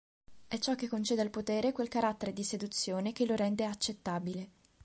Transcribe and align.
È 0.47 0.57
ciò 0.57 0.73
che 0.73 0.87
concede 0.87 1.21
al 1.21 1.29
potere 1.29 1.71
quel 1.73 1.87
carattere 1.87 2.33
di 2.33 2.43
seduzione 2.43 3.11
che 3.11 3.27
lo 3.27 3.35
rende 3.35 3.65
accettabile. 3.67 4.49